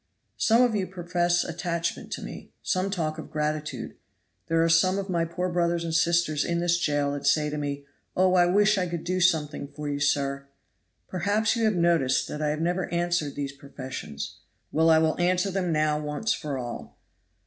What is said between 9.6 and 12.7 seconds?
for you, sir!' Perhaps you have noticed that I have